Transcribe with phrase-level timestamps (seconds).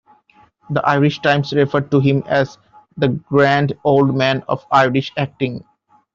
[0.71, 2.57] "The Irish Times" referred to him as
[2.97, 5.63] the "grand old man of Irish acting".